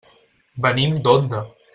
[0.65, 1.43] Venim d'Onda.